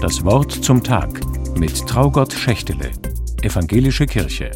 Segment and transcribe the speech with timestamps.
[0.00, 1.08] Das Wort zum Tag
[1.56, 2.92] mit Traugott Schächtele,
[3.40, 4.50] Evangelische Kirche.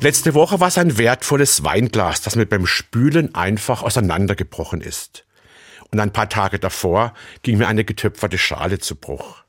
[0.00, 5.26] Letzte Woche war es ein wertvolles Weinglas, das mir beim Spülen einfach auseinandergebrochen ist.
[5.90, 7.12] Und ein paar Tage davor
[7.42, 9.44] ging mir eine getöpferte Schale zu Bruch.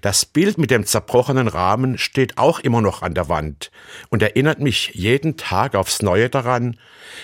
[0.00, 3.70] Das Bild mit dem zerbrochenen Rahmen steht auch immer noch an der Wand
[4.08, 6.78] und erinnert mich jeden Tag aufs Neue daran,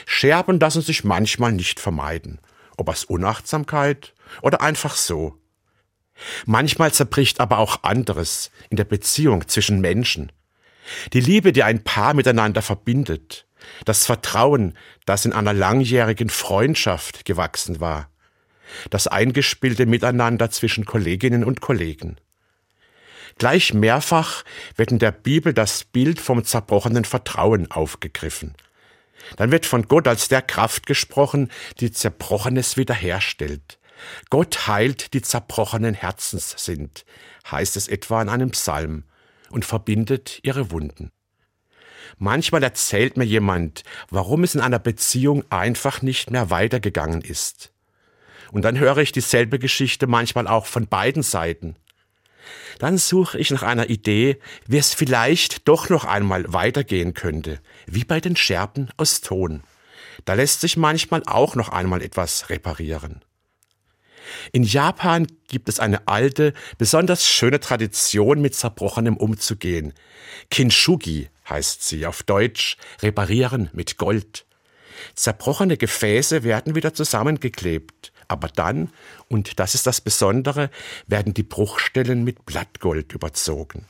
[0.05, 2.39] Scherben lassen sich manchmal nicht vermeiden,
[2.79, 5.39] ob aus Unachtsamkeit oder einfach so.
[6.47, 10.33] Manchmal zerbricht aber auch anderes in der Beziehung zwischen Menschen.
[11.13, 13.47] Die Liebe, die ein Paar miteinander verbindet,
[13.85, 18.11] das Vertrauen, das in einer langjährigen Freundschaft gewachsen war,
[18.91, 22.17] das eingespielte Miteinander zwischen Kolleginnen und Kollegen.
[23.39, 24.45] Gleich mehrfach
[24.77, 28.55] wird in der Bibel das Bild vom zerbrochenen Vertrauen aufgegriffen.
[29.37, 31.51] Dann wird von Gott als der Kraft gesprochen,
[31.81, 33.79] die Zerbrochenes wiederherstellt.
[34.31, 37.05] Gott heilt die zerbrochenen Herzens sind,
[37.51, 39.05] heißt es etwa in einem Psalm,
[39.51, 41.11] und verbindet ihre Wunden.
[42.19, 47.73] Manchmal erzählt mir jemand, warum es in einer Beziehung einfach nicht mehr weitergegangen ist.
[48.51, 51.77] Und dann höre ich dieselbe Geschichte manchmal auch von beiden Seiten.
[52.79, 58.05] Dann suche ich nach einer Idee, wie es vielleicht doch noch einmal weitergehen könnte, wie
[58.05, 59.63] bei den Scherben aus Ton.
[60.25, 63.25] Da lässt sich manchmal auch noch einmal etwas reparieren.
[64.53, 69.95] In Japan gibt es eine alte, besonders schöne Tradition, mit Zerbrochenem umzugehen.
[70.51, 74.45] Kinshugi heißt sie auf Deutsch, reparieren mit Gold.
[75.15, 78.13] Zerbrochene Gefäße werden wieder zusammengeklebt.
[78.29, 78.91] Aber dann,
[79.29, 80.71] und das ist das Besondere,
[81.07, 83.87] werden die Bruchstellen mit Blattgold überzogen.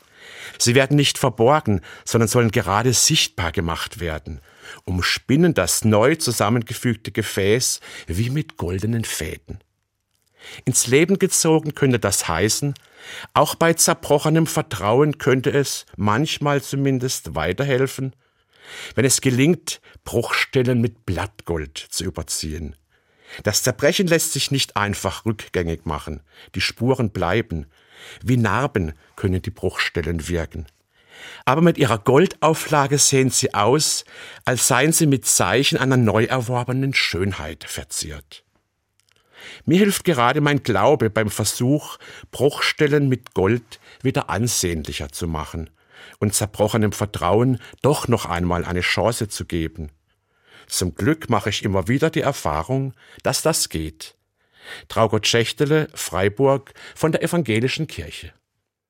[0.59, 4.41] Sie werden nicht verborgen, sondern sollen gerade sichtbar gemacht werden,
[4.85, 9.61] umspinnen das neu zusammengefügte Gefäß wie mit goldenen Fäden.
[10.65, 12.75] Ins Leben gezogen könnte das heißen,
[13.35, 18.15] auch bei zerbrochenem Vertrauen könnte es, manchmal zumindest, weiterhelfen,
[18.95, 22.77] wenn es gelingt, Bruchstellen mit Blattgold zu überziehen.
[23.43, 26.21] Das Zerbrechen lässt sich nicht einfach rückgängig machen.
[26.55, 27.67] Die Spuren bleiben.
[28.23, 30.67] Wie Narben können die Bruchstellen wirken.
[31.45, 34.05] Aber mit ihrer Goldauflage sehen sie aus,
[34.45, 38.45] als seien sie mit Zeichen einer neu erworbenen Schönheit verziert.
[39.65, 41.99] Mir hilft gerade mein Glaube beim Versuch,
[42.31, 45.71] Bruchstellen mit Gold wieder ansehnlicher zu machen
[46.19, 49.91] und zerbrochenem Vertrauen doch noch einmal eine Chance zu geben.
[50.69, 54.15] Zum Glück mache ich immer wieder die Erfahrung, dass das geht.
[54.89, 58.33] Traugott Schächtele, Freiburg von der Evangelischen Kirche.